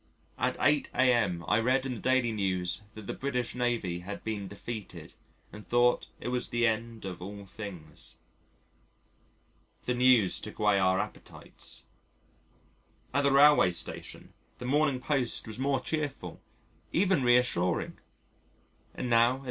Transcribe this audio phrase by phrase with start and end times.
[0.39, 1.45] At 8 a.m.
[1.47, 5.13] I read in the Daily News that the British Navy had been defeated,
[5.53, 8.17] and thought it was the end of all things.
[9.83, 11.85] The news took away our appetites.
[13.13, 16.41] At the railway station, the Morning Post was more cheerful,
[16.91, 17.99] even reassuring,
[18.95, 19.39] and now at 6.